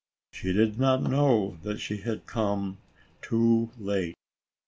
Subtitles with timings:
[0.31, 2.79] She did not know that she had come
[3.21, 4.15] too late.